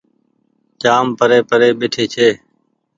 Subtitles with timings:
[0.81, 2.27] جآم پري پري ٻيٺي ڇي۔